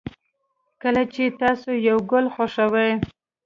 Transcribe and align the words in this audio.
کله 0.81 1.01
چې 1.13 1.23
تاسو 1.41 1.69
یو 1.87 1.97
گل 2.11 2.25
خوښوئ 2.33 2.91